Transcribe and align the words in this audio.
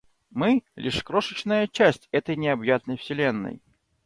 Мы- 0.31 0.63
лишь 0.75 1.03
крошечная 1.03 1.67
часть 1.67 2.09
этой 2.11 2.35
необъятной 2.35 2.97
Вселенной. 2.97 3.61